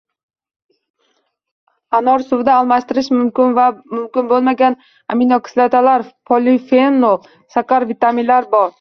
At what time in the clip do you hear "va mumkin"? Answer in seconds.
3.61-4.33